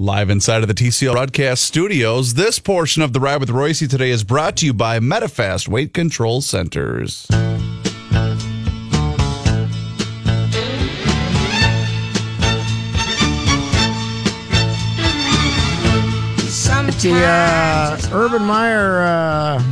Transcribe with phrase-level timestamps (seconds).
[0.00, 4.10] Live inside of the TCL broadcast studios, this portion of the Ride with Reusse today
[4.10, 7.28] is brought to you by MetaFast Weight Control Centers.
[17.00, 19.62] The uh, Urban Meyer uh,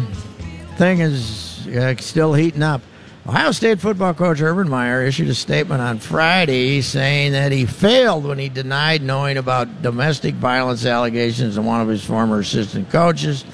[0.76, 2.80] thing is uh, still heating up.
[3.24, 8.24] Ohio State football coach Urban Meyer issued a statement on Friday saying that he failed
[8.24, 13.44] when he denied knowing about domestic violence allegations of one of his former assistant coaches.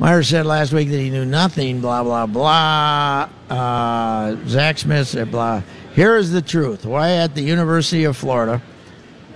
[0.00, 3.28] Meyer said last week that he knew nothing, blah, blah, blah.
[3.48, 5.62] Uh, Zach Smith said, blah.
[5.94, 6.84] Here is the truth.
[6.84, 8.60] Why at the University of Florida,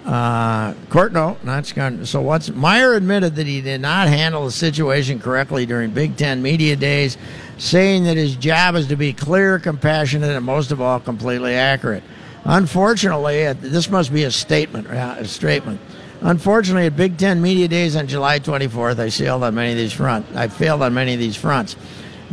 [0.05, 2.21] uh, court, no, not so.
[2.21, 6.77] What's Meyer admitted that he did not handle the situation correctly during Big Ten media
[6.77, 7.17] days,
[7.57, 12.03] saying that his job is to be clear, compassionate, and most of all, completely accurate.
[12.45, 14.89] Unfortunately, this must be a statement.
[14.89, 15.81] A statement.
[16.21, 19.93] Unfortunately, at Big Ten media days on July 24th, I failed on many of these
[19.93, 20.29] fronts.
[20.37, 21.77] I failed on many of these fronts.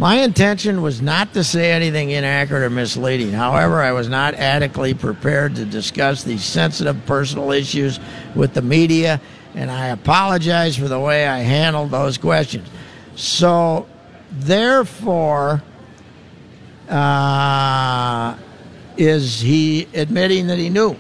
[0.01, 3.33] My intention was not to say anything inaccurate or misleading.
[3.33, 7.99] However, I was not adequately prepared to discuss these sensitive personal issues
[8.33, 9.21] with the media,
[9.53, 12.67] and I apologize for the way I handled those questions.
[13.15, 13.87] So,
[14.31, 15.61] therefore,
[16.89, 18.37] uh,
[18.97, 20.97] is he admitting that he knew?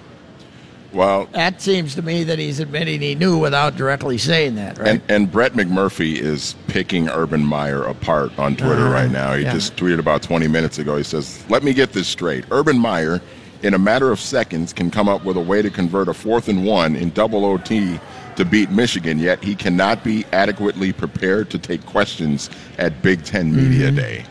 [0.93, 4.87] Well, that seems to me that he's admitting he knew without directly saying that, right?
[4.89, 9.33] And, and Brett McMurphy is picking Urban Meyer apart on Twitter uh, right now.
[9.33, 9.53] He yeah.
[9.53, 10.97] just tweeted about 20 minutes ago.
[10.97, 12.45] He says, "Let me get this straight.
[12.51, 13.21] Urban Meyer,
[13.63, 16.49] in a matter of seconds, can come up with a way to convert a fourth
[16.49, 17.99] and one in double OT."
[18.37, 23.53] To beat Michigan, yet he cannot be adequately prepared to take questions at Big 10
[23.53, 23.97] Media mm-hmm.
[23.97, 24.25] Day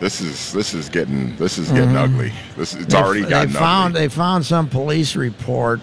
[0.00, 2.14] this is this is getting this is getting mm-hmm.
[2.14, 2.32] ugly.
[2.56, 4.06] This it's they, already gotten they found ugly.
[4.06, 5.80] they found some police report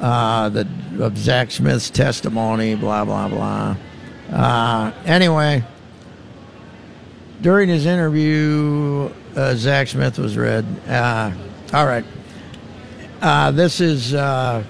[0.00, 0.66] uh, that
[0.98, 2.74] of Zach Smith's testimony.
[2.74, 3.76] Blah blah blah.
[4.32, 5.62] Uh, anyway,
[7.42, 10.64] during his interview, uh, Zach Smith was read.
[10.88, 11.30] Uh,
[11.74, 12.04] all right,
[13.20, 14.14] uh, this is.
[14.14, 14.64] Uh,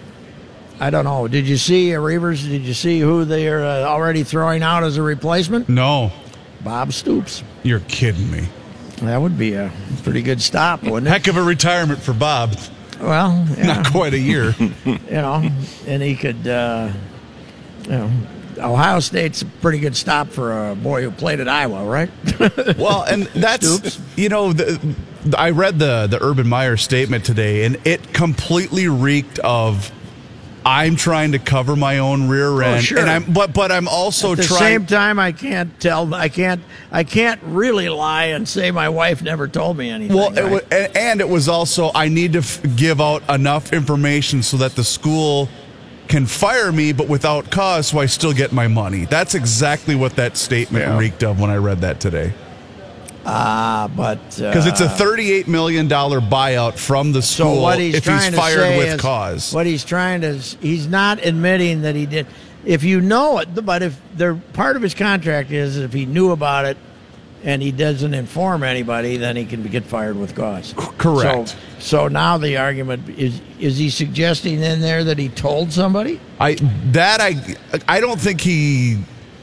[0.80, 1.26] I don't know.
[1.26, 2.48] Did you see Reavers?
[2.48, 5.68] Did you see who they are already throwing out as a replacement?
[5.68, 6.12] No.
[6.62, 7.42] Bob Stoops.
[7.62, 8.48] You're kidding me.
[9.02, 9.70] That would be a
[10.02, 11.10] pretty good stop, wouldn't it?
[11.10, 12.56] Heck of a retirement for Bob.
[13.00, 13.66] Well, yeah.
[13.66, 14.54] not quite a year.
[14.84, 15.48] you know,
[15.86, 16.92] and he could, uh,
[17.84, 18.10] you know,
[18.58, 22.10] Ohio State's a pretty good stop for a boy who played at Iowa, right?
[22.76, 24.00] well, and that's Stoops.
[24.16, 24.96] you know, the,
[25.36, 29.92] I read the the Urban Meyer statement today, and it completely reeked of
[30.68, 32.98] I'm trying to cover my own rear oh, end, oh, sure.
[32.98, 34.78] and I'm but but I'm also trying to at the trying.
[34.80, 36.62] same time I can't tell I can't
[36.92, 40.14] I can't really lie and say my wife never told me anything.
[40.14, 40.44] Well, right?
[40.44, 40.62] it was,
[40.94, 44.84] and it was also I need to f- give out enough information so that the
[44.84, 45.48] school
[46.06, 49.06] can fire me, but without cause, so I still get my money.
[49.06, 50.98] That's exactly what that statement yeah.
[50.98, 52.34] reeked of when I read that today.
[53.30, 57.60] Ah, uh, but because uh, it's a thirty-eight million dollar buyout from the school so
[57.60, 59.52] what he's if trying he's fired with is, cause.
[59.52, 62.26] What he's trying to he's not admitting that he did.
[62.64, 66.30] If you know it, but if they're part of his contract is if he knew
[66.30, 66.78] about it
[67.44, 70.74] and he doesn't inform anybody, then he can get fired with cause.
[70.76, 71.50] Correct.
[71.50, 76.18] So, so now the argument is: is he suggesting in there that he told somebody?
[76.40, 76.54] I
[76.92, 77.36] that I
[77.86, 78.98] I don't think he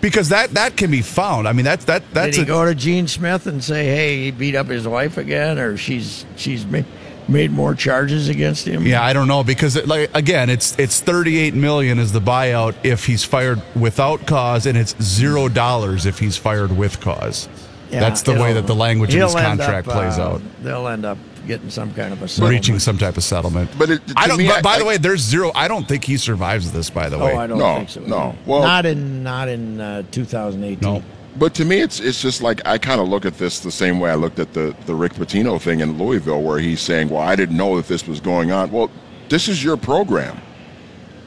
[0.06, 1.48] because that that can be found.
[1.48, 2.36] I mean, that's that that's.
[2.36, 5.18] Did he a, go to Gene Smith and say, "Hey, he beat up his wife
[5.18, 6.86] again," or she's she's made,
[7.28, 8.86] made more charges against him?
[8.86, 12.22] Yeah, I don't know because it, like again, it's it's thirty eight million is the
[12.22, 17.50] buyout if he's fired without cause, and it's zero dollars if he's fired with cause.
[17.90, 20.42] Yeah, That's the way that the language in this contract up, plays uh, out.
[20.62, 22.60] They'll end up getting some kind of a settlement.
[22.60, 23.70] reaching some type of settlement.
[23.78, 24.38] But it, I don't.
[24.38, 25.52] Me, by, I, the way, there's zero.
[25.56, 26.90] I don't think he survives this.
[26.90, 28.02] By the oh, way, I don't no, think so.
[28.02, 30.82] No, well, not in not in uh, 2018.
[30.82, 31.04] No.
[31.38, 34.00] But to me, it's it's just like I kind of look at this the same
[34.00, 37.22] way I looked at the the Rick Pitino thing in Louisville, where he's saying, "Well,
[37.22, 38.90] I didn't know that this was going on." Well,
[39.30, 40.40] this is your program.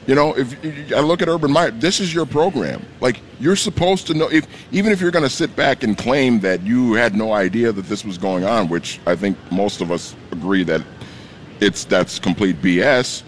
[0.09, 2.83] You know, if I look at Urban Meyer, this is your program.
[2.99, 4.27] Like you're supposed to know.
[4.27, 7.71] If even if you're going to sit back and claim that you had no idea
[7.71, 10.81] that this was going on, which I think most of us agree that
[11.59, 13.21] it's that's complete BS.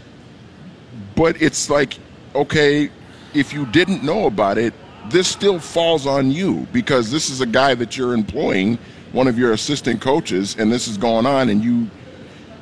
[1.16, 2.00] but it's like,
[2.34, 2.90] okay,
[3.36, 4.74] if you didn't know about it,
[5.12, 8.80] this still falls on you because this is a guy that you're employing,
[9.12, 11.92] one of your assistant coaches, and this is going on, and you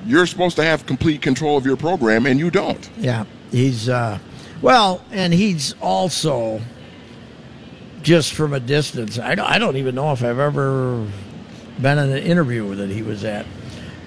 [0.05, 2.89] you're supposed to have complete control of your program, and you don't.
[2.97, 4.19] Yeah, he's uh,
[4.61, 6.61] well, and he's also
[8.01, 9.19] just from a distance.
[9.19, 11.07] I don't, I don't even know if I've ever
[11.81, 13.45] been in an interview that he was at,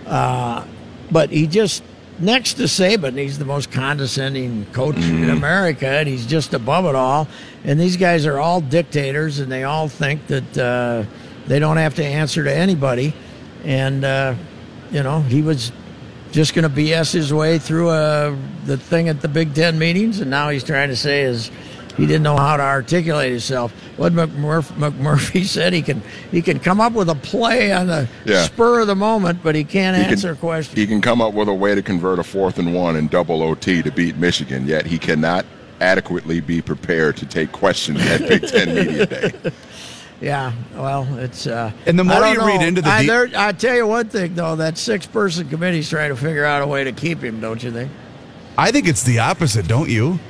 [0.07, 0.65] uh,
[1.11, 1.83] but he just
[2.19, 5.25] next to Saban, he's the most condescending coach mm-hmm.
[5.25, 7.29] in America, and he's just above it all.
[7.65, 11.05] And these guys are all dictators, and they all think that uh,
[11.47, 13.15] they don't have to answer to anybody.
[13.65, 14.35] And uh,
[14.91, 15.73] you know, he was
[16.33, 18.35] just going to BS his way through uh,
[18.65, 21.51] the thing at the Big Ten meetings, and now he's trying to say is
[21.97, 23.73] he didn't know how to articulate himself.
[23.99, 28.09] What McMurphy, McMurphy said, he can he can come up with a play on the
[28.25, 28.45] yeah.
[28.45, 30.77] spur of the moment, but he can't he answer can, questions.
[30.77, 33.43] He can come up with a way to convert a fourth and one and double
[33.43, 35.45] OT to beat Michigan, yet he cannot
[35.81, 39.33] adequately be prepared to take questions at Big Ten Media Day.
[40.23, 42.47] Yeah, well, it's uh, and the more you know.
[42.47, 46.11] read into the, I, there, I tell you one thing though, that six-person committee's trying
[46.11, 47.41] to figure out a way to keep him.
[47.41, 47.91] Don't you think?
[48.57, 50.21] I think it's the opposite, don't you?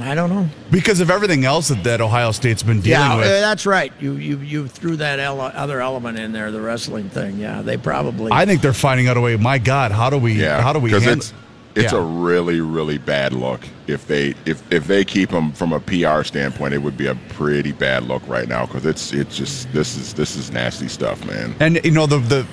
[0.00, 3.26] I don't know because of everything else that, that Ohio State's been dealing yeah, with.
[3.26, 3.92] Yeah, that's right.
[3.98, 7.38] You you you threw that ele- other element in there, the wrestling thing.
[7.38, 8.30] Yeah, they probably.
[8.32, 9.36] I think they're finding out a way.
[9.36, 10.34] My God, how do we?
[10.34, 10.92] Yeah, how do we?
[10.92, 11.34] Handle- it's
[11.74, 11.98] it's yeah.
[11.98, 16.22] a really really bad look if they if if they keep him from a PR
[16.22, 16.74] standpoint.
[16.74, 20.14] It would be a pretty bad look right now because it's it's just this is
[20.14, 21.54] this is nasty stuff, man.
[21.60, 22.46] And you know the the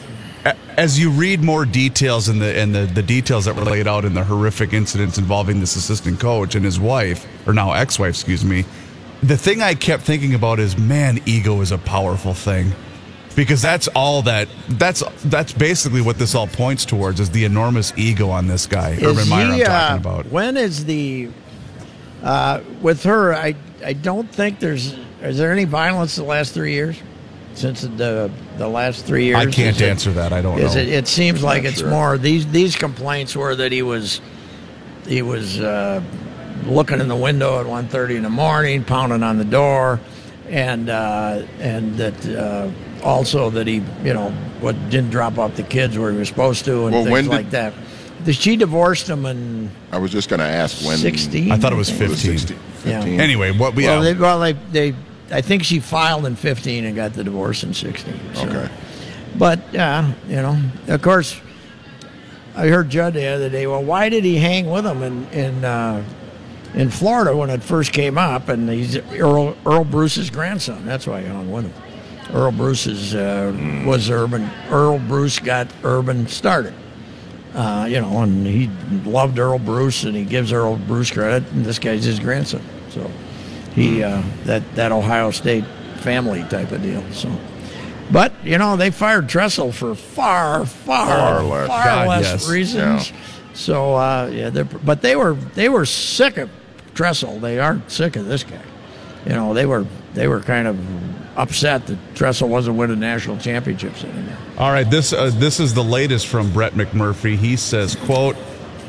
[0.77, 4.06] as you read more details in the and the, the details that were laid out
[4.06, 8.45] in the horrific incidents involving this assistant coach and his wife or now ex-wife, excuse
[8.45, 8.63] me,
[9.21, 12.74] the thing I kept thinking about is man, ego is a powerful thing
[13.35, 17.93] because that's all that that's that's basically what this all points towards is the enormous
[17.97, 20.25] ego on this guy is Urban Meyer he, I'm talking uh, about.
[20.31, 21.29] When is the
[22.23, 23.33] uh, with her?
[23.33, 27.01] I I don't think there's is there any violence the last three years
[27.53, 29.37] since the the last three years.
[29.37, 30.33] I can't answer that.
[30.33, 30.65] I don't know.
[30.65, 31.89] It, it seems like it's sure.
[31.89, 34.21] more these these complaints were that he was
[35.07, 36.01] he was uh,
[36.65, 39.99] looking in the window at 1.30 in the morning, pounding on the door,
[40.47, 42.69] and uh, and that uh,
[43.03, 46.65] also that he, you know, what didn't drop off the kids where he was supposed
[46.65, 47.73] to, and well, things did, like that.
[48.31, 50.97] She divorced him and I was just going to ask when.
[50.97, 51.51] Sixteen.
[51.51, 52.31] I thought it was fifteen.
[52.31, 52.57] It was 15.
[52.85, 53.23] Yeah.
[53.23, 54.95] Anyway, what we well, they, well they, they
[55.31, 58.19] I think she filed in fifteen and got the divorce in sixteen.
[58.33, 58.47] So.
[58.47, 58.69] Okay.
[59.37, 61.39] But yeah, you know, of course.
[62.55, 63.67] I heard Judd the other day.
[63.67, 66.03] Well, why did he hang with him in in uh,
[66.73, 68.49] in Florida when it first came up?
[68.49, 70.85] And he's Earle Earle Bruce's grandson.
[70.85, 71.73] That's why he hung with him.
[72.33, 74.49] Earle Bruce is, uh, was Urban.
[74.69, 76.73] Earle Bruce got Urban started.
[77.53, 78.69] Uh, you know, and he
[79.09, 81.51] loved Earle Bruce, and he gives Earle Bruce credit.
[81.51, 83.09] And this guy's his grandson, so
[83.73, 85.65] he uh, that that Ohio State
[85.97, 87.03] family type of deal.
[87.11, 87.35] So,
[88.11, 92.49] but you know, they fired Tressel for far, far, far less, far God, less yes.
[92.49, 93.09] reasons.
[93.09, 93.17] Yeah.
[93.53, 96.51] So uh, yeah, but they were they were sick of
[96.93, 97.39] Tressel.
[97.39, 98.61] They aren't sick of this guy.
[99.25, 100.77] You know, they were they were kind of
[101.39, 104.38] upset that Tressel wasn't winning national championships anymore.
[104.57, 107.36] All right, this uh, this is the latest from Brett McMurphy.
[107.38, 108.36] He says, "quote."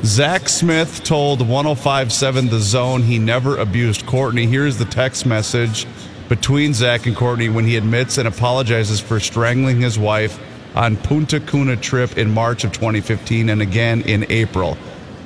[0.03, 4.47] Zach Smith told 1057 The Zone he never abused Courtney.
[4.47, 5.85] Here's the text message
[6.27, 10.39] between Zach and Courtney when he admits and apologizes for strangling his wife
[10.75, 14.75] on Punta Cana trip in March of 2015 and again in April.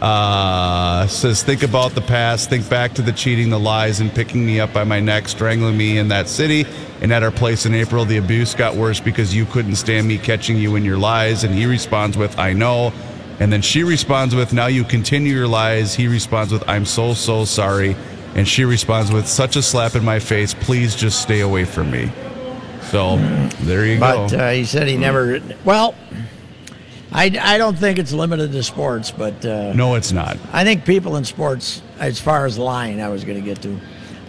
[0.06, 4.46] Uh, says, think about the past, think back to the cheating, the lies, and picking
[4.46, 6.64] me up by my neck, strangling me in that city.
[7.02, 10.20] And at our place in April, the abuse got worse because you couldn't stand me
[10.20, 11.44] catching you in your lies.
[11.44, 12.94] And he responds with, I know.
[13.40, 15.96] And then she responds with, Now you continue your lies.
[15.96, 17.96] He responds with, I'm so, so sorry.
[18.36, 20.54] And she responds with, Such a slap in my face.
[20.54, 22.12] Please just stay away from me.
[22.92, 23.18] So
[23.62, 24.38] there you but, go.
[24.38, 25.42] But uh, he said he never.
[25.64, 25.96] Well,
[27.16, 30.38] I, I don't think it's limited to sports, but uh, no, it's not.
[30.52, 33.80] I think people in sports, as far as lying, I was going to get to,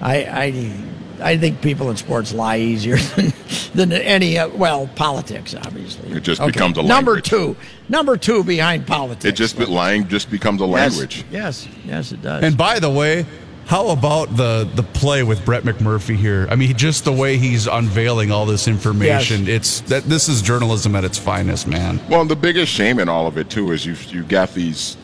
[0.00, 0.72] I, I
[1.20, 3.32] I think people in sports lie easier than,
[3.74, 6.12] than any uh, well politics obviously.
[6.12, 6.52] It just okay.
[6.52, 6.88] becomes a language.
[6.88, 7.56] number two.
[7.88, 9.24] Number two behind politics.
[9.24, 11.24] It just lying just becomes a yes, language.
[11.30, 12.42] Yes, yes, it does.
[12.44, 13.24] And by the way,
[13.66, 16.46] how about the the play with Brett McMurphy here?
[16.50, 19.46] I mean, just the way he's unveiling all this information.
[19.46, 19.56] Yes.
[19.56, 22.00] It's that this is journalism at its finest, man.
[22.08, 24.96] Well, the biggest shame in all of it too is you you got these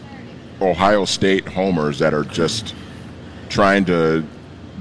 [0.60, 2.74] Ohio State homers that are just
[3.48, 4.24] trying to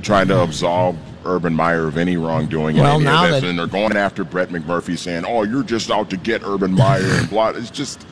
[0.04, 0.96] trying to absolve
[1.26, 4.96] Urban Meyer of any wrongdoing well, any now that, and they're going after Brett McMurphy,
[4.96, 7.50] saying, "Oh, you're just out to get Urban Meyer," and blah.
[7.50, 8.06] It's just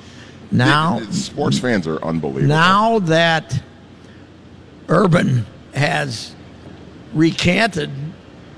[0.51, 2.47] now it, it, sports fans are unbelievable.
[2.47, 3.61] Now that
[4.88, 6.35] Urban has
[7.13, 7.89] recanted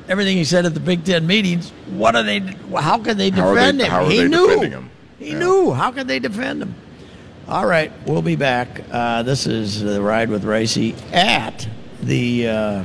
[0.07, 1.71] everything he said at the Big Ten meetings.
[1.89, 2.39] What are they?
[2.77, 4.09] How can they defend they- him?
[4.09, 4.59] he knew.
[4.61, 4.89] him?
[5.19, 5.39] He Yeah.
[5.39, 5.71] knew.
[5.73, 6.75] How can they defend him?
[7.47, 8.81] All right, we'll be back.
[8.91, 11.67] Uh, this is the ride with Reusse at
[12.01, 12.83] the uh,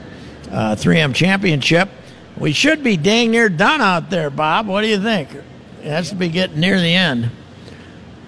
[0.50, 1.88] uh, 3M Championship.
[2.36, 4.66] We should be dang near done out there, Bob.
[4.66, 5.28] What do you think?
[5.82, 7.30] It has to be getting near the end.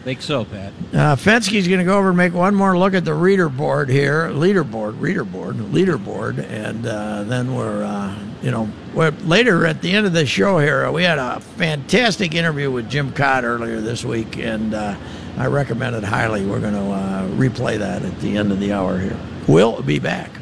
[0.04, 0.72] Think so, Pat.
[0.94, 4.30] Uh, going to go over and make one more look at the reader board here,
[4.30, 9.66] leader board, reader board, leader board, and uh, then we're, uh, you know, we're, later
[9.66, 13.42] at the end of the show here, we had a fantastic interview with Jim Kaat
[13.42, 14.96] earlier this week, and uh,
[15.36, 16.46] I recommend it highly.
[16.46, 19.18] We're going to uh, replay that at the end of the hour here.
[19.46, 20.37] We'll be back.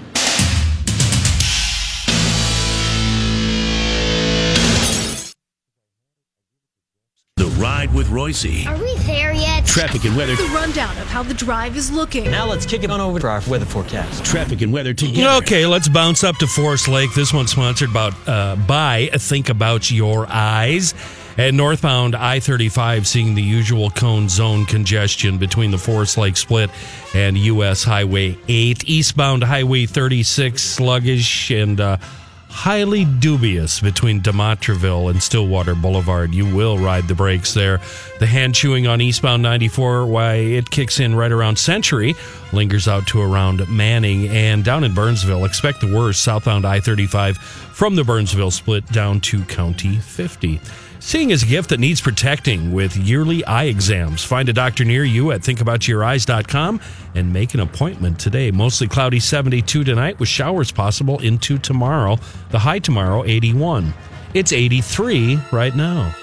[8.17, 8.67] Reusse.
[8.67, 9.67] Are we there yet?
[9.67, 10.35] Traffic and weather.
[10.37, 12.31] The rundown of how the drive is looking.
[12.31, 14.25] Now let's kick it on over to our weather forecast.
[14.25, 15.37] Traffic and weather together.
[15.45, 17.13] Okay, let's bounce up to Forest Lake.
[17.15, 20.95] This one's sponsored about uh, by Think About Your Eyes.
[21.37, 26.71] At northbound I 35, seeing the usual cone zone congestion between the Forest Lake split
[27.15, 27.85] and U.S.
[27.85, 28.89] Highway 8.
[28.89, 31.99] Eastbound Highway 36, sluggish and uh,
[32.57, 36.35] highly dubious between Demontreville and Stillwater Boulevard.
[36.35, 37.83] You will ride the brakes there.
[38.19, 42.15] The hand chewing on eastbound 94, why it kicks in right around Century,
[42.55, 44.29] lingers out to around Manning.
[44.29, 49.21] And down in Burnsville, expect the worst southbound I 35 from the Burnsville split down
[49.21, 50.59] to County 50.
[50.99, 54.25] Seeing is a gift that needs protecting with yearly eye exams.
[54.25, 56.81] Find a doctor near you at thinkaboutyouryeyes.com
[57.15, 58.51] and make an appointment today.
[58.51, 62.19] Mostly cloudy 72 tonight with showers possible into tomorrow.
[62.51, 63.95] The high tomorrow 81.
[64.35, 66.15] It's 83 right now.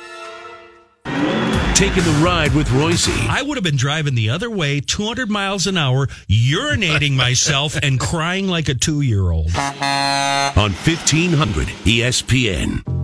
[1.75, 3.27] Taking the ride with Reusse.
[3.27, 7.99] I would have been driving the other way 200 miles an hour, urinating myself and
[7.99, 9.55] crying like a 2-year-old.
[9.55, 13.02] on 1500 ESPN.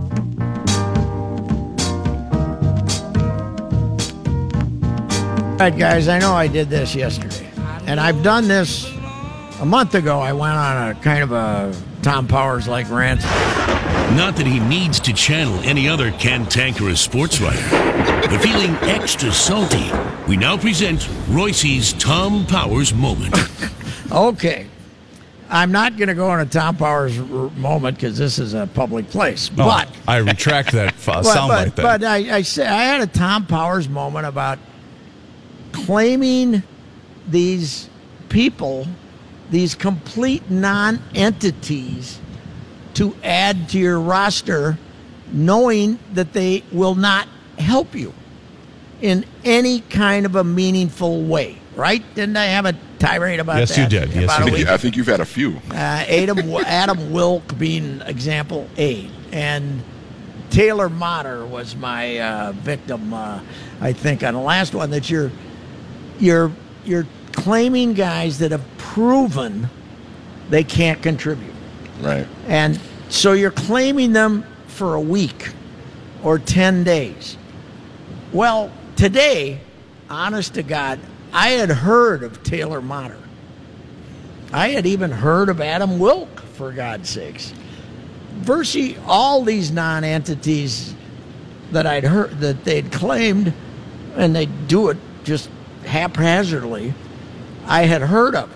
[5.60, 7.46] All right, guys, I know I did this yesterday.
[7.84, 8.90] And I've done this
[9.60, 10.18] a month ago.
[10.18, 13.20] I went on a kind of a Tom Powers like rant.
[14.16, 17.60] Not that he needs to channel any other cantankerous sports writer.
[18.26, 19.90] But feeling extra salty,
[20.26, 23.36] we now present Reusse's Tom Powers moment.
[24.10, 24.66] Okay.
[25.50, 28.66] I'm not going to go on a Tom Powers r- moment because this is a
[28.66, 29.50] public place.
[29.52, 31.82] Oh, but I retract that f- but, sound but, like that.
[31.82, 34.58] but I, I say I had a Tom Powers moment about
[35.90, 36.62] claiming
[37.28, 37.90] these
[38.28, 38.86] people,
[39.50, 42.20] these complete non-entities,
[42.94, 44.78] to add to your roster,
[45.32, 47.26] knowing that they will not
[47.58, 48.14] help you
[49.02, 51.58] in any kind of a meaningful way.
[51.74, 52.04] Right?
[52.14, 53.92] Didn't I have a tirade about Yes, that?
[53.92, 54.12] you did.
[54.14, 54.68] Yes, about you did.
[54.68, 55.56] I think you've had a few.
[55.72, 59.82] uh, Adam Adam Wilk being example A, and
[60.50, 63.12] Taylor Motter was my uh, victim.
[63.12, 63.40] Uh,
[63.80, 65.32] I think on the last one that you're
[66.20, 66.52] you're
[66.84, 69.68] you're claiming guys that have proven
[70.48, 71.54] they can't contribute,
[72.00, 72.26] Right.
[72.48, 75.50] and so you're claiming them for a week
[76.22, 77.36] or ten days.
[78.32, 79.60] Well, today,
[80.08, 80.98] honest to God,
[81.32, 83.18] I had heard of Taylor Motter.
[84.52, 87.54] I had even heard of Adam Wilk, for God's sakes.
[88.38, 90.94] Virtually all these non entities
[91.72, 93.52] that I'd heard that they'd claimed,
[94.16, 95.48] and they do it just
[95.90, 96.94] haphazardly,
[97.66, 98.50] I had heard of.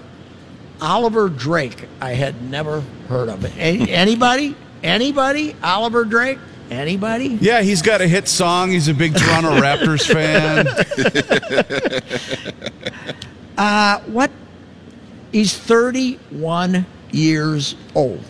[0.80, 3.44] Oliver Drake, I had never heard of.
[3.58, 4.56] Any, anybody?
[4.82, 5.54] Anybody?
[5.62, 6.38] Oliver Drake?
[6.70, 7.38] Anybody?
[7.40, 8.70] yeah, he's got a hit song.
[8.70, 10.66] He's a big Toronto Raptors fan.
[13.56, 14.32] Uh, what?
[15.30, 18.20] He's 31 years old.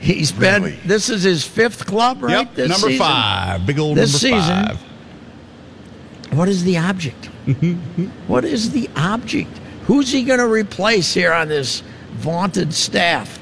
[0.00, 0.62] He's been.
[0.62, 0.78] Really?
[0.86, 2.48] This is his fifth club, right?
[2.56, 2.98] Yep, number season?
[2.98, 3.66] five.
[3.66, 4.64] Big old This number season.
[4.66, 4.78] five.
[6.32, 7.28] What is the object?
[8.26, 9.50] What is the object?
[9.86, 11.82] Who's he going to replace here on this
[12.12, 13.38] vaunted staff?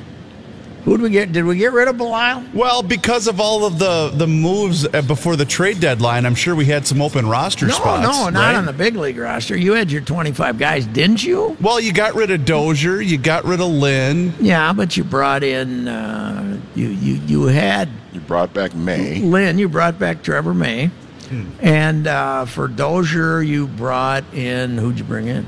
[0.85, 1.31] Who did we get?
[1.31, 2.53] Did we get rid of Belisle?
[2.55, 6.57] Well, because of all of the the moves uh, before the trade deadline, I'm sure
[6.57, 8.03] we had some open roster No, spots.
[8.03, 8.55] no, not right?
[8.57, 9.57] on the big league roster.
[9.57, 11.57] You had your 25 guys, didn't you?
[11.61, 14.35] Well, you got rid of Dozier, you got rid of Lynn.
[14.41, 15.87] Yeah, but you brought in.
[15.87, 19.21] Uh, you you you had You brought back May.
[19.21, 20.91] Lynn, you brought back Trevor May.
[21.33, 21.45] Hmm.
[21.61, 25.47] And uh, for Dozier, you brought in who'd you bring in?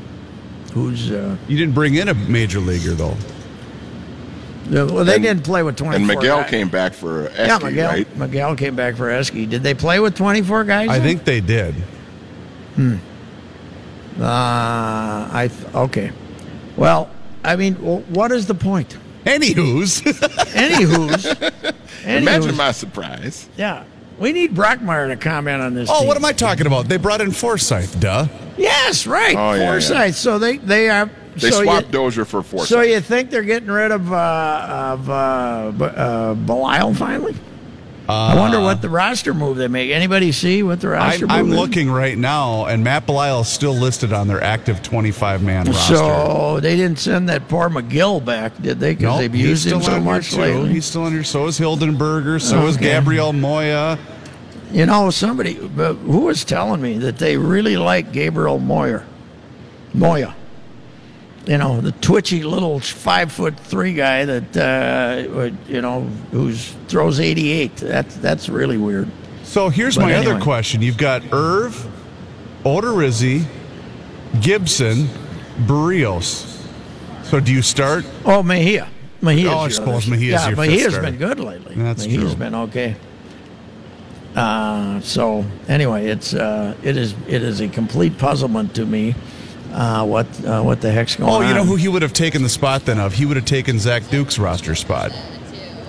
[0.73, 3.17] Who's uh, You didn't bring in a major leaguer though.
[4.71, 5.05] the- well?
[5.05, 5.97] They And- didn't play with twenty.
[5.97, 7.91] And Miguel came back for Esky, Yeah, Miguel.
[7.91, 8.17] right?
[8.17, 9.47] Miguel came back for Esky.
[9.49, 10.89] Did they play with twenty four guys?
[10.89, 11.07] I then?
[11.07, 11.75] think they did.
[12.77, 12.97] Hmm.
[14.19, 16.13] Uh, I th- okay.
[16.77, 17.11] Well,
[17.45, 18.97] I mean, wh- what is the point?
[19.27, 20.01] Anywho's.
[20.55, 21.27] Anywho's.
[22.05, 23.49] Imagine my surprise.
[23.57, 23.85] Yeah.
[24.19, 25.89] We need Brockmeyer to comment on this.
[25.91, 26.09] oh, team.
[26.09, 26.89] what am I talking about?
[26.89, 28.29] They brought in Forsythe, duh.
[28.57, 29.37] Yes, right.
[29.37, 30.11] Oh, yeah, yeah.
[30.13, 31.11] So they they are.
[31.37, 32.69] They so swapped you, Dozier for Forsythe.
[32.69, 37.35] So you think they're getting rid of uh, of uh, uh, Belisle finally?
[38.09, 39.91] I wonder what the roster move they make.
[39.91, 43.75] Anybody see what the roster I'm, I'm looking right now, and Matt Belisle is still
[43.75, 45.97] listed on their active 25 man roster.
[45.97, 48.95] So they didn't send that poor Magill back, did they?
[48.95, 50.69] Because Nope, they've used him so much lately.
[50.69, 51.25] He's still under.
[51.25, 52.41] So is Hildenberger.
[52.41, 53.99] So is Gabriel Moya.
[54.71, 59.07] You know, somebody but who was telling me that they really like Gabriel Moyer,
[59.95, 60.35] Moya.
[61.47, 67.21] You know, the twitchy little five foot three guy that uh, you know who's throws
[67.21, 67.77] eighty eight.
[67.77, 69.11] That's that's really weird.
[69.43, 70.81] So here's But my other question.
[70.81, 71.87] You've got Irv,
[72.65, 73.45] Odorizzi,
[74.41, 75.07] Gibson,
[75.67, 76.63] Berrios.
[77.25, 78.07] So do you start?
[78.25, 78.89] Oh, Mejia.
[79.21, 81.75] Mejia's Oh, I suppose Mejia's yeah, your Mejia's been good lately.
[81.77, 82.37] That's Mejia's true.
[82.37, 82.97] been okay.
[84.35, 89.15] Uh, so anyway, it's uh, it is it is a complete puzzlement to me.
[89.75, 91.37] Uh, what uh, what the heck's going on?
[91.37, 91.49] Oh, on?
[91.49, 93.13] you know who he would have taken the spot then of?
[93.13, 95.11] He would have taken Zach Duke's roster spot.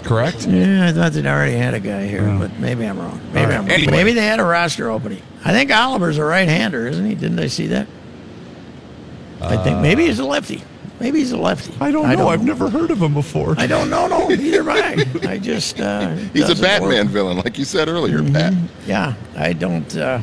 [0.03, 0.45] Correct?
[0.47, 2.37] Yeah, I thought they already had a guy here, Yeah.
[2.39, 3.19] but maybe I'm wrong.
[3.33, 3.53] Maybe All right.
[3.57, 3.71] I'm wrong.
[3.71, 3.91] Anyway.
[3.91, 5.21] Maybe they had a roster opening.
[5.43, 7.15] I think Oliver's a right-hander, isn't he?
[7.15, 7.87] Didn't I see that?
[9.41, 10.63] I think maybe he's a lefty.
[10.99, 11.73] Maybe he's a lefty.
[11.81, 12.29] I don't know.
[12.29, 13.53] I've never heard of him before.
[13.57, 14.07] I don't know.
[14.07, 15.29] No, neither have I.
[15.33, 17.13] I just uh, He's a Batman work.
[17.13, 18.53] villain, like you said earlier, Pat.
[18.87, 19.95] Yeah, I don't.
[19.95, 20.21] Uh,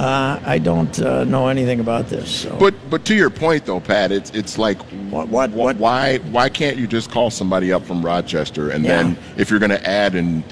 [0.00, 2.42] uh, I don't uh, know anything about this.
[2.42, 2.56] So.
[2.58, 4.80] But but to your point though, Pat, it's it's like
[5.10, 9.02] what what what why why can't you just call somebody up from Rochester and Yeah.
[9.02, 10.42] then if you're going to add in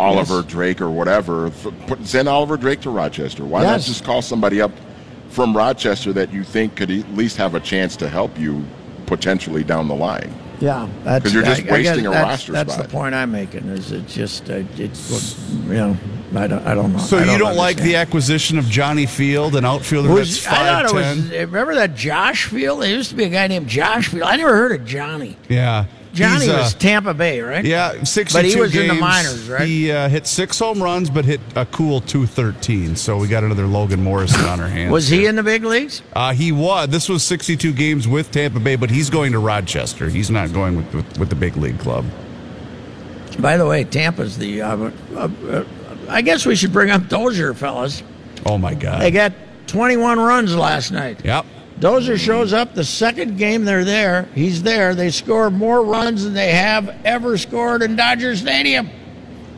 [0.00, 0.44] Oliver Yes.
[0.46, 1.50] Drake or whatever,
[1.86, 3.44] put, send Oliver Drake to Rochester.
[3.44, 3.70] Why Yes.
[3.70, 4.72] not just call somebody up
[5.28, 8.64] from Rochester that you think could at least have a chance to help you
[9.04, 10.32] potentially down the line?
[10.58, 12.86] Yeah, that's 'Cause you're just I- I wasting guess a that's, roster That's spot.
[12.86, 13.68] the point I'm making.
[13.68, 15.96] Is it's just uh, it's you know
[16.34, 16.98] I don't I don't know.
[16.98, 20.66] So I you don't like the acquisition of Johnny Field, an outfielder Was- that's I
[20.66, 21.30] thought it was.
[21.30, 22.82] Remember that Josh Field?
[22.82, 24.24] There used to be a guy named Josh Field.
[24.24, 25.36] I never heard of Johnny.
[25.48, 25.86] Yeah,
[26.16, 27.64] Johnny uh, was Tampa Bay, right?
[27.64, 29.66] Yeah, 62 But he was in the minors, right?
[29.66, 32.96] He uh, hit six home runs, but hit a cool 213.
[32.96, 34.90] So we got another Logan Morrison on our hands.
[34.90, 36.02] Was he in the big leagues?
[36.14, 36.88] Uh, he was.
[36.88, 40.08] This was 62 games with Tampa Bay, but he's going to Rochester.
[40.08, 42.06] He's not going with, with, with the big league club.
[43.38, 44.62] By the way, Tampa's the.
[46.08, 48.02] I guess we should bring up Dozier, fellas.
[48.44, 49.00] Oh, my God.
[49.02, 49.32] They got
[49.66, 51.24] 21 runs last night.
[51.24, 51.46] Yep.
[51.80, 54.28] Dozier shows up the second game they're there.
[54.34, 54.94] He's there.
[54.94, 58.88] They score more runs than they have ever scored in Dodger Stadium.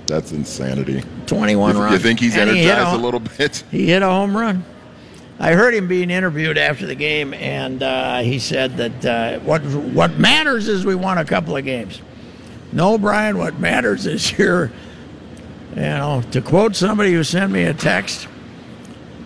[0.06, 1.02] That's insanity.
[1.26, 1.92] 21 You, runs.
[1.92, 3.62] you think he's And he a a- little bit?
[3.70, 4.64] He hit a home run.
[5.38, 9.60] I heard him being interviewed after the game, and uh, he said that uh, what
[9.62, 12.00] what matters is we won a couple of games.
[12.72, 14.72] No, Brian, what matters is you're,
[15.74, 18.28] you know, to quote somebody who sent me a text,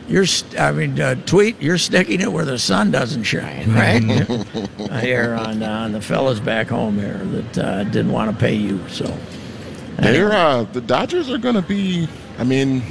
[0.08, 4.26] you're, st- I mean, uh, tweet, you're sticking it where the sun doesn't shine, right?
[4.82, 8.36] Uh, here on, uh, on the fellas back home here that uh, didn't want to
[8.36, 9.16] pay you, so.
[9.96, 12.08] They're uh, the Dodgers are going to be.
[12.38, 12.82] I mean,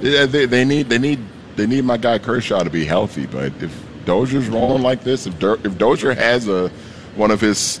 [0.00, 1.18] they, they need they need
[1.56, 3.26] they need my guy Kershaw to be healthy.
[3.26, 3.74] But if
[4.04, 6.68] Dozier's rolling like this, if Der- if Dozier has a
[7.16, 7.80] one of his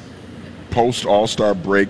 [0.70, 1.88] post All Star break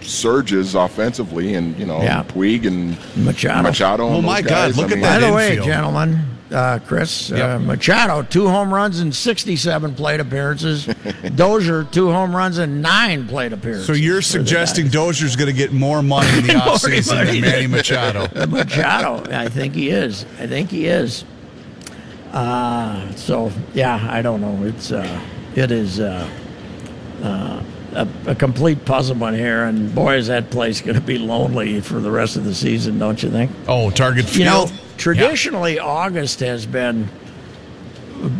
[0.00, 2.22] surges offensively, and you know Yeah.
[2.22, 3.62] Puig and Machado.
[3.62, 4.08] Machado.
[4.08, 6.20] Oh, those my God, look I at that By the way, gentlemen,
[6.52, 10.86] uh, Chris, uh, Machado, two home runs and 67 plate appearances.
[11.34, 13.86] Dozier, two home runs and nine plate appearances.
[13.86, 17.70] So you're suggesting Dozier's going to get more money in the offseason than Manny than-
[17.72, 18.46] Machado.
[18.46, 20.24] Machado, I think he is.
[20.40, 21.24] I think he is.
[22.32, 24.62] Uh, so yeah, I don't know.
[24.64, 25.20] It's uh,
[25.54, 26.28] it is uh,
[27.22, 27.62] uh,
[27.94, 32.00] a, a complete puzzlement here, and boy, is that place going to be lonely for
[32.00, 33.50] the rest of the season, don't you think?
[33.66, 34.38] Oh, Target Field.
[34.38, 37.08] You know, traditionally August has been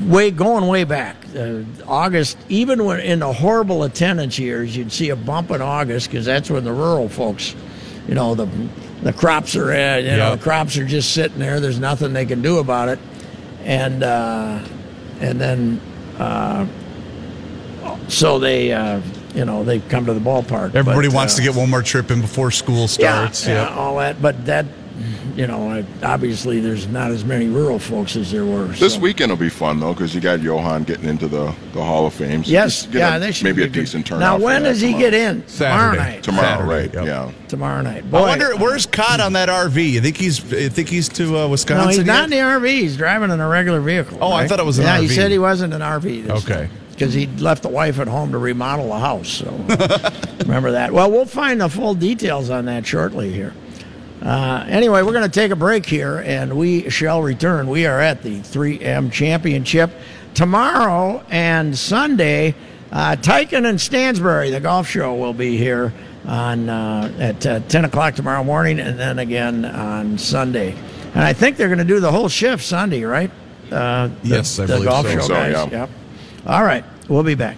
[0.07, 1.17] way going way back.
[1.37, 6.11] Uh, August, even when in the horrible attendance years, you'd see a bump in August
[6.11, 7.55] because that's when the rural folks,
[8.07, 8.49] you know, the
[9.03, 10.35] the crops are uh, you know Yeah.
[10.35, 11.61] the crops are just sitting there.
[11.61, 12.99] There's nothing they can do about it,
[13.65, 14.59] and uh,
[15.21, 15.81] and then
[16.19, 16.67] uh,
[18.09, 18.73] so they.
[19.39, 20.75] You know they come to the ballpark.
[20.75, 23.47] Everybody but, wants uh, to get one more trip in before school starts.
[23.47, 23.71] yeah, Yep.
[23.71, 24.21] yeah, all that.
[24.21, 24.67] But that,
[25.37, 28.65] you know, obviously there's not as many rural folks as there were.
[28.67, 28.99] This so.
[29.01, 32.15] weekend will be fun though because you got Johan getting into the, the Hall of
[32.15, 32.43] Fame.
[32.43, 33.75] So Yes, yeah, a- they maybe be a good.
[33.75, 34.41] decent turnout.
[34.41, 35.43] Now, when that does he get in?
[35.45, 35.99] Tomorrow Saturday.
[35.99, 36.23] night.
[36.25, 36.95] Tomorrow, Saturday, right?
[36.95, 37.07] yep.
[37.07, 37.33] Yeah.
[37.47, 38.11] Tomorrow night.
[38.11, 39.89] Boy, I wonder where's Kaat on that RV.
[39.89, 40.43] You think he's?
[40.51, 41.85] You think he's to uh, Wisconsin?
[41.87, 42.67] No, he's not in the RV.
[42.69, 44.19] He's driving in a regular vehicle.
[44.21, 44.89] Oh, I thought it was an RV.
[44.97, 46.25] yeah, he said he wasn't an RV.
[46.27, 46.67] This Okay.
[46.67, 46.71] time.
[46.99, 49.29] Because he'd left the wife at home to remodel the house.
[49.29, 49.51] So
[50.41, 50.91] remember that.
[50.93, 53.55] Well, we'll find the full details on that shortly here.
[54.21, 57.69] Uh, anyway, we're going to take a break here, and we shall return.
[57.69, 59.93] We are at the 3M Championship
[60.35, 62.57] tomorrow and Sunday.
[62.91, 65.93] Uh, Tyken and Stansbury, the golf show, will be here
[66.27, 70.75] on uh, at uh, 10 o'clock tomorrow morning, and then again on Sunday.
[71.15, 73.31] And I think they're going to do the whole shift Sunday, right?
[73.71, 75.13] Uh, the, Yes, I the believe golf so.
[75.13, 75.53] show So, guys.
[75.53, 75.69] yeah.
[75.71, 75.91] Yep.
[76.47, 77.57] All right, we'll be back.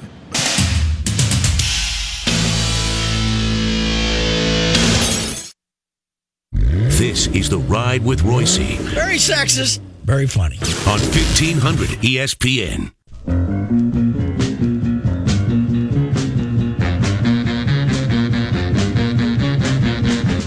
[6.53, 9.79] This is The Ride with Reusse Very sexist.
[10.05, 10.57] Very funny.
[10.87, 12.93] on 1500 ESPN.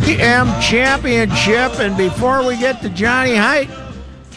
[0.06, 1.80] The M Championship.
[1.80, 3.69] And before we get to Johnny Height,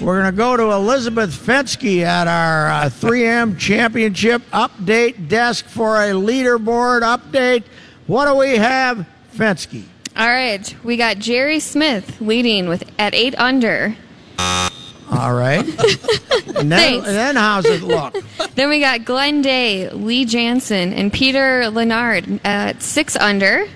[0.01, 5.97] we're going to go to Elizabeth Fensky at our uh, 3M Championship update desk for
[5.97, 7.65] a leaderboard update.
[8.07, 9.85] What do we have, Fensky?
[10.17, 13.97] All right, we got Jerry Smith leading with at eight under.
[14.39, 15.59] All right.
[16.57, 17.07] and, then, Thanks.
[17.07, 18.17] then how's it look?
[18.55, 23.67] Then we got Glen Day, Lee Janzen, and Peter Lonard at six under.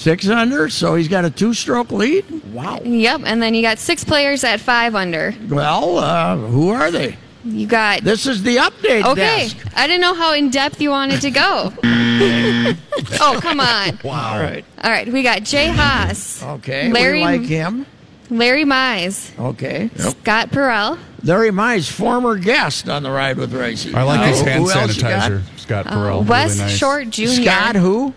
[0.00, 2.24] Six under, so he's got a two stroke lead?
[2.54, 2.80] Wow.
[2.82, 5.34] Yep, and then you got six players at five under.
[5.50, 7.18] Well, uh, who are they?
[7.44, 9.48] You got This is the update okay.
[9.50, 9.58] desk.
[9.76, 11.70] I didn't know how in depth you wanted to go.
[11.84, 13.98] oh come on!
[14.02, 14.32] Wow.
[14.36, 14.64] All right.
[14.82, 16.90] All right, we got Jay Haas, Okay.
[16.90, 17.84] Larry we like him.
[18.30, 19.90] Larry Mize, Okay.
[19.98, 23.92] Scott Parel, Larry Mize, former guest on the ride with Reusse.
[23.94, 25.30] I like his Uh, hand who else you got?
[25.30, 26.22] sanitizer, Scott uh, Parel.
[26.22, 26.78] Wes really nice.
[26.78, 27.26] Short Jr.
[27.26, 28.14] Scott who?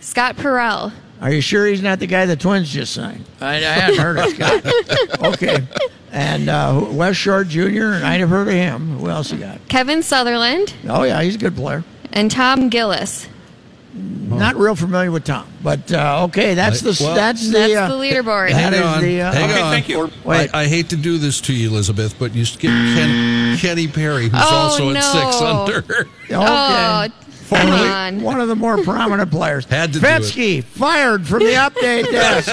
[0.00, 0.92] Scott Parel.
[1.20, 3.24] Are you sure he's not the guy the Twins just signed?
[3.40, 5.24] I, I hadn't heard of Scott.
[5.34, 5.66] okay.
[6.12, 7.60] And uh, who- Wes Short Jr.,
[7.92, 8.98] and I'd have heard of him.
[8.98, 9.66] Who else you got?
[9.68, 11.82] Kevin Sutherland, Oh, yeah, he's a good player.
[12.12, 13.28] and Tom Gillis.
[13.94, 17.88] Not real familiar with Tom, but uh, okay, that's the Well- that's the That's uh,
[17.88, 18.50] the leaderboard.
[18.52, 19.02] that Hang is on.
[19.02, 19.72] the uh, Hang okay, on.
[19.72, 20.10] thank you.
[20.24, 23.88] Wait, I, I hate to do this to you, Elizabeth, but you skip Ken, Kenny
[23.88, 25.64] Perry, who's Oh, also at six no.
[25.64, 25.78] under.
[25.88, 26.08] okay.
[26.32, 27.08] Oh,
[27.48, 28.20] come on.
[28.22, 29.64] One of the more prominent players.
[29.70, 32.50] Had to do Fetsky fired from the update desk.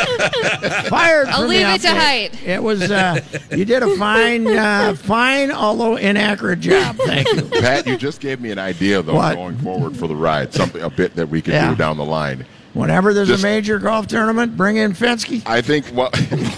[0.89, 1.27] fired.
[1.27, 1.95] I'll from leave the it to update.
[2.35, 2.43] Height.
[2.47, 2.81] It was.
[2.91, 6.95] Uh, you did a fine, uh, fine although inaccurate job.
[7.05, 7.43] Thank you.
[7.61, 9.35] Pat, you just gave me an idea though What?
[9.35, 10.53] going forward for the ride.
[10.53, 11.69] Something a bit that we could Yeah.
[11.69, 12.45] do down the line.
[12.73, 15.41] Whenever there's Just- a major golf tournament, bring in Fensky.
[15.45, 16.09] I think well,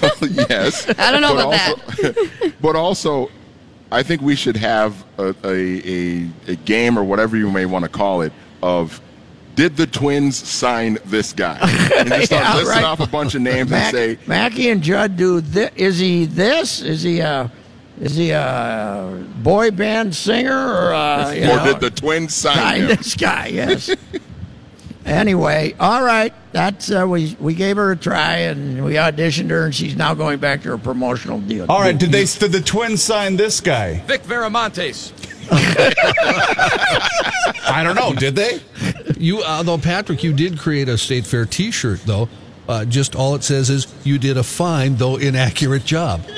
[0.02, 0.16] well
[0.50, 0.90] yes.
[0.98, 2.14] I don't know but about also,
[2.60, 3.32] but also,
[3.92, 7.84] I think we should have a, a, a, a game or whatever you may want
[7.84, 9.00] to call it of
[9.56, 11.58] did the Twins sign this guy?
[11.98, 12.84] And just start Yeah, listing right.
[12.84, 15.42] off a bunch of names Mac- and say, Mackey and Judd do.
[15.42, 16.82] Thi- is he this?
[16.82, 17.52] Is he a?
[18.00, 21.34] Is he a boy band singer or?
[21.34, 23.48] You or know, did the Twins sign sign this guy?
[23.48, 23.90] Yes.
[25.08, 26.34] anyway, all right.
[26.52, 30.14] That's uh, we we gave her a try and we auditioned her and she's now
[30.14, 31.66] going back to her promotional deal.
[31.70, 34.00] All right, did they did the Twins sign this guy?
[34.08, 35.12] Vic Veramontes.
[37.70, 38.14] I don't know.
[38.14, 38.60] Did they?
[39.18, 42.28] You, although Patrick, you did create a State Fair T-shirt, though.
[42.68, 46.22] Uh, just all it says is you did a fine though inaccurate job.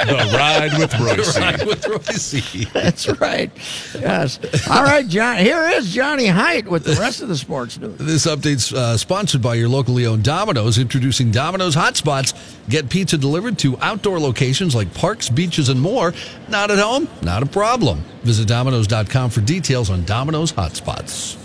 [0.00, 1.34] The ride with Reusse.
[1.34, 2.72] The ride with Reusse.
[2.72, 3.50] That's right.
[3.94, 4.38] Yes.
[4.68, 5.36] All right, John.
[5.38, 7.98] Here is Johnny Height with the rest of the sports news.
[7.98, 12.32] This update's uh, sponsored by your locally owned Domino's, introducing Domino's Hotspots.
[12.68, 16.14] Get pizza delivered to outdoor locations like parks, beaches, and more.
[16.48, 17.08] Not at home?
[17.22, 18.02] Not a problem.
[18.22, 21.39] Visit Domino's.com for details on Domino's Hotspots.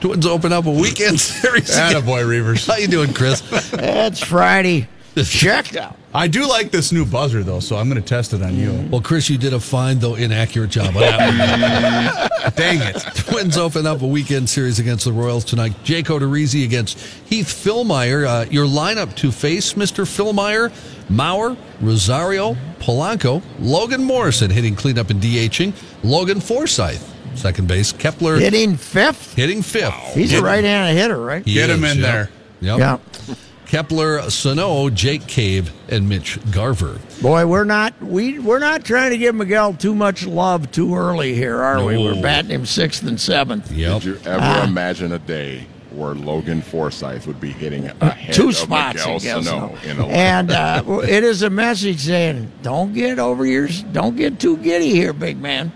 [0.00, 1.70] Twins open up a weekend series.
[1.70, 1.92] again.
[1.94, 2.66] Attaboy, Reavers.
[2.66, 3.42] How you doing, Chris?
[3.72, 4.88] It's Friday.
[5.24, 5.96] Checked out.
[6.14, 8.86] I do like this new buzzer though, so I'm going to test it on you.
[8.88, 12.52] Well, Chris, you did a fine though inaccurate job on that one.
[12.54, 13.00] Dang it!
[13.16, 15.74] Twins open up a weekend series against the Royals tonight.
[15.82, 18.26] Jake Odorizzi against Heath Fillmyer.
[18.26, 20.04] Uh, your lineup to face Mr.
[20.06, 20.70] Fillmyer,
[21.10, 25.72] Mauer, Rosario, Polanco, Logan Morrison hitting cleanup and DHing,
[26.04, 27.02] Logan Forsythe,
[27.38, 29.34] second base, Kepler Hitting fifth.
[29.34, 30.14] hitting fifth.
[30.14, 31.44] He's a right-handed hitter, right?
[31.44, 32.06] He Get him in yep.
[32.06, 32.30] there.
[32.60, 32.78] Yep.
[32.78, 33.34] Yeah.
[33.66, 36.98] Kepler, Sano, Jake Cave, and Mitch Garver.
[37.20, 41.34] Boy, we're not we we're not trying to give Miguel too much love too early
[41.34, 41.94] here, are we?
[41.94, 42.14] No.
[42.14, 43.70] We're batting him sixth and seventh.
[43.70, 44.02] Yep.
[44.02, 44.64] Did you ever Ah.
[44.64, 49.48] imagine a day where Logan Forsythe would be hitting ahead Two of spots Miguel against
[49.50, 49.90] Sano them.
[49.90, 54.40] in a And uh, it is a message saying, "Don't get over your, don't get
[54.40, 55.72] too giddy here, big man."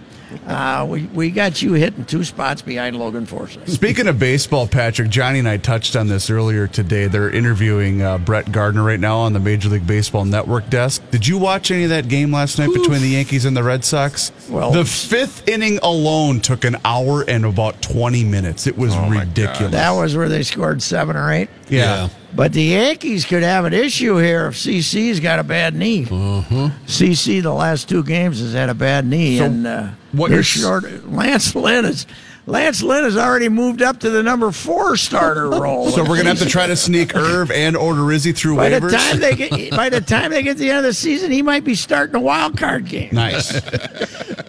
[0.46, 3.68] Uh, we we got you hitting two spots behind Logan Forsythe.
[3.68, 7.06] Speaking of baseball, Patrick, Johnny and I touched on this earlier today.
[7.06, 11.02] They're interviewing uh, Brett Gardner right now on the Major League Baseball Network desk.
[11.10, 13.84] Did you watch any of that game last night between the Yankees and the Red
[13.84, 14.32] Sox?
[14.48, 18.66] Well- the fifth inning alone took an hour and about 20 minutes.
[18.66, 19.72] It was Oh, ridiculous.
[19.72, 21.48] That was where they scored seven or eight.
[21.68, 22.08] yeah.
[22.34, 26.06] But the Yankees could have an issue here if CC's got a bad knee.
[26.06, 30.38] CC the last two games has had a bad knee, So and uh, what they're
[30.38, 31.06] you're short.
[31.06, 32.06] Lance Lynn is
[32.46, 35.90] Lance Lynn has already moved up to the number four starter role.
[35.90, 38.80] So we're gonna have to try to sneak Irv and order Odorizzi through By the
[38.80, 41.42] time they get by the time they get to the end of the season, he
[41.42, 43.10] might be starting a wild card game.
[43.12, 43.60] nice.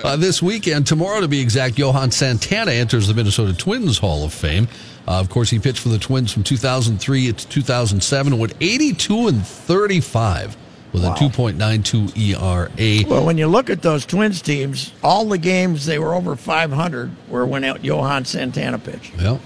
[0.03, 4.33] Uh, this weekend, tomorrow to be exact, Johan Santana enters the Minnesota Twins Hall of
[4.33, 4.67] Fame.
[5.07, 9.45] Uh, of course, he pitched for the Twins from 2003 to 2007, with 82 and
[9.45, 10.55] 35
[10.93, 11.13] with Wow.
[11.13, 13.09] a 2.92 ERA.
[13.09, 17.11] Well, when you look at those Twins teams, all the games they were over 500
[17.29, 19.17] were when Johan Santana pitched.
[19.17, 19.41] Well,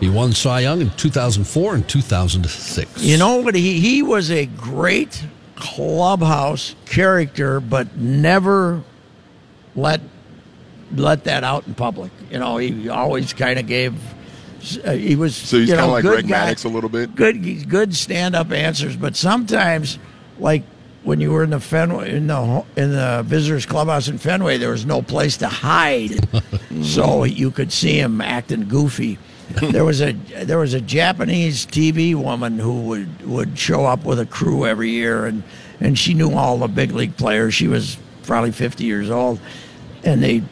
[0.00, 3.02] he won Cy Young in 2004 and 2006.
[3.02, 3.54] You know what?
[3.54, 5.22] He he was a great
[5.56, 8.82] clubhouse character, but never
[9.76, 10.00] let
[10.96, 12.10] let that out in public.
[12.30, 13.94] You know, he always kind of gave.
[14.84, 17.14] Uh, he was So he's kind of like Greg Maddux a little bit.
[17.14, 19.98] good good stand up answers, but sometimes
[20.38, 20.62] like.
[21.02, 24.68] When you were in the Fenway in the in the visitors clubhouse in Fenway, there
[24.68, 26.28] was no place to hide,
[26.82, 29.18] so you could see him acting goofy.
[29.62, 34.20] There was a there was a Japanese TV woman who would would show up with
[34.20, 35.42] a crew every year, and
[35.80, 37.54] and she knew all the big league players.
[37.54, 39.40] She was probably fifty years old,
[40.04, 40.42] and they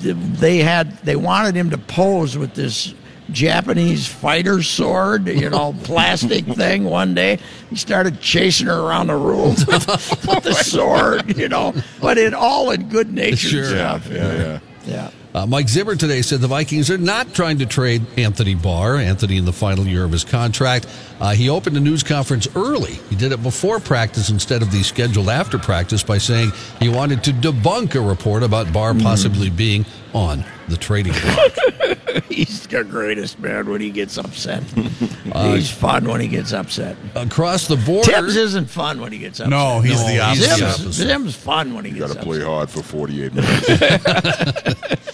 [0.00, 2.94] they had they wanted him to pose with this
[3.30, 6.84] Japanese fighter sword, you know, plastic thing.
[6.84, 7.38] One day,
[7.70, 9.68] he started chasing her around the room with,
[10.26, 13.76] with the sword, you know, but it all in good nature Sure.
[13.76, 14.60] Yeah, yeah, yeah.
[14.86, 15.10] yeah.
[15.38, 18.96] Uh, Mike Zimmer today said the Vikings are not trying to trade Anthony Barr.
[18.96, 20.88] Anthony in the final year of his contract.
[21.20, 22.94] Uh, he opened a news conference early.
[23.08, 27.22] He did it before practice instead of the scheduled after practice by saying he wanted
[27.22, 32.24] to debunk a report about Barr possibly being on the trading block.
[32.24, 34.62] He's the greatest man when he gets upset.
[35.34, 36.96] He's fun when he gets upset.
[37.14, 39.50] Across the border, Thibs isn't fun when he gets upset.
[39.50, 40.40] No, he's No, the opposite.
[40.48, 40.92] the Zim's, opposite.
[40.92, 43.68] Zim's fun when he You gets got to play hard for 48 minutes.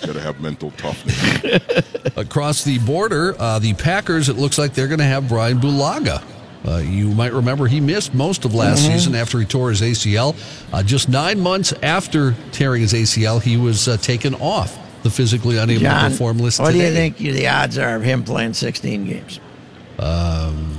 [0.07, 2.17] got to have mental toughness.
[2.17, 6.23] across the border, uh, the Packers, it looks like they're going to have Brian Bulaga.
[6.67, 10.35] Uh, you might remember he missed most of last season after he tore his ACL.
[10.73, 15.59] Uh, just nine months after tearing his ACL, he was uh, taken off the physically
[15.59, 19.05] unable to perform list what do you think the odds are of him playing 16
[19.05, 19.39] games?
[19.99, 20.75] Um,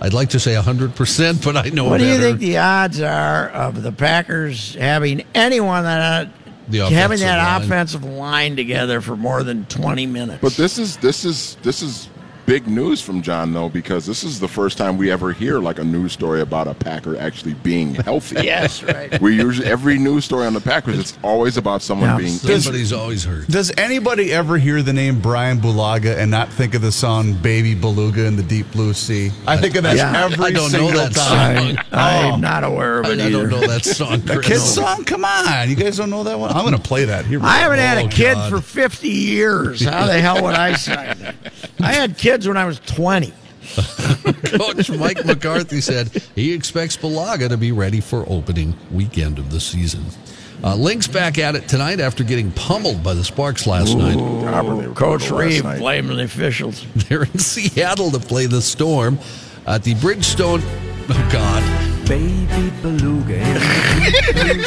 [0.00, 3.48] I'd like to say 100%, but I know What do you think the odds are
[3.50, 6.30] of the Packers having anyone that uh,
[6.68, 7.62] The having that line.
[7.62, 10.40] offensive line together for more than 20 minutes?
[10.40, 12.08] But this is this is this is
[12.46, 15.78] big news from John though because this is the first time we ever hear like
[15.78, 18.36] a news story about a Packer actually being healthy.
[18.44, 19.20] yes, right.
[19.20, 22.16] We usually every news story on the Packers it's always about someone Yeah.
[22.18, 23.46] being Somebody's always hurt.
[23.48, 27.74] Does anybody ever hear the name Brian Bulaga and not think of the song "Baby
[27.74, 29.30] Beluga in the Deep Blue Sea"?
[29.46, 30.24] I think of that Yeah.
[30.24, 31.76] every I don't know single that time.
[31.76, 31.84] song.
[31.92, 32.36] I'm oh.
[32.36, 33.48] not aware of it I either.
[33.48, 34.14] don't know that song.
[34.14, 34.46] A Chris.
[34.46, 35.04] kid's song?
[35.04, 36.50] Come on, you guys don't know that one?
[36.50, 37.24] I'm going to play that.
[37.26, 38.50] Here I haven't had Oh, a kid God.
[38.50, 39.84] for 50 years.
[39.84, 41.34] How the hell would I sign that?
[41.80, 43.32] I had kids when I was 20.
[44.58, 49.60] Coach Mike McCarthy said he expects Bulaga to be ready for opening weekend of the
[49.60, 50.04] season.
[50.64, 54.16] Uh, Lynx back at it tonight after getting pummeled by the Sparks last night.
[54.16, 55.78] Auburn, they were Coach brutal last Reeve night.
[55.78, 56.86] blaming the officials.
[57.08, 59.18] They're in Seattle to play the Storm
[59.66, 60.60] at the Bridgestone.
[61.08, 61.91] Oh God!
[62.06, 64.64] Baby beluga in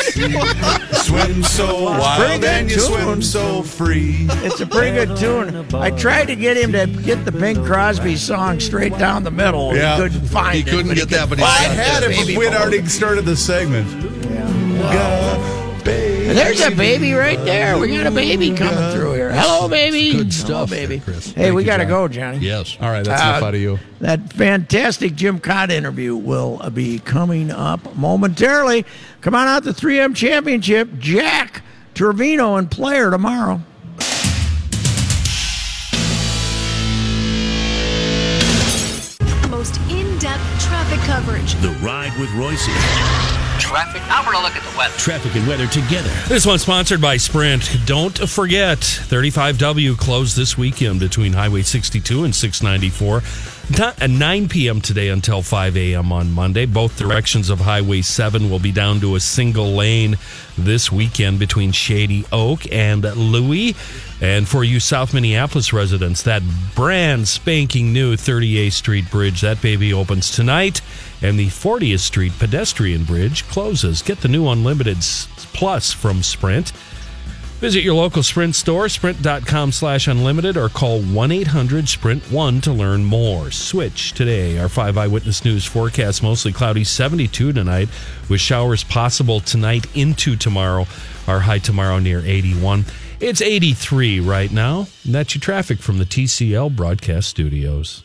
[0.93, 2.85] Swim so wild and you tune.
[2.85, 4.25] swim so free.
[4.43, 5.67] It's a pretty good tune.
[5.75, 9.75] I tried to get him to get the Bing Crosby song straight down the middle.
[9.75, 9.95] Yeah.
[9.97, 10.67] He couldn't find He it.
[10.67, 13.87] couldn't but get that, but he I had it, baby we'd already started the segment.
[15.87, 17.77] And There's a baby right there.
[17.77, 19.04] We got a baby coming through.
[19.35, 20.11] Hello, baby.
[20.13, 20.99] Good stuff, Hello, baby.
[20.99, 21.27] Chris.
[21.31, 22.37] Hey, Thank we got to go, Johnny.
[22.39, 22.77] Yes.
[22.79, 23.79] All right, that's Uh, enough out of you.
[23.99, 28.85] That fantastic Jim Kaat interview will uh, be coming up momentarily.
[29.21, 30.89] Come on out to 3M Championship.
[30.99, 31.61] Jack
[31.93, 33.61] Trevino and player tomorrow.
[39.49, 41.53] Most in-depth traffic coverage.
[41.61, 43.44] The Ride with Reusse.
[43.59, 44.01] Traffic.
[44.07, 44.95] Now we're going to look at the weather.
[44.97, 46.09] Traffic and weather together.
[46.27, 47.69] This one's sponsored by Sprint.
[47.85, 53.21] Don't forget, 35W closed this weekend between Highway 62 and 694.
[53.79, 54.79] At 9 p.m.
[54.79, 56.11] today until 5 a.m.
[56.11, 56.67] on Monday.
[56.67, 60.17] Both directions of Highway 7 will be down to a single lane
[60.55, 63.75] this weekend between Shady Oak and Louis.
[64.21, 66.43] And for you South Minneapolis residents, that
[66.75, 70.81] brand spanking new 38th Street Bridge, that baby opens tonight.
[71.25, 74.03] And the 40th Street pedestrian bridge closes.
[74.03, 74.99] Get the new Unlimited
[75.53, 76.71] Plus from Sprint.
[77.59, 82.71] Visit your local Sprint store, sprint.com slash unlimited, or call 1 800 Sprint 1 to
[82.71, 83.49] learn more.
[83.49, 84.59] Switch today.
[84.59, 87.89] Our 5 Eyewitness News forecast mostly cloudy, 72 tonight,
[88.29, 90.85] with showers possible tonight into tomorrow.
[91.27, 92.85] Our high tomorrow near 81.
[93.19, 94.85] It's 83 right now.
[95.03, 98.04] And that's your traffic from the TCL broadcast studios.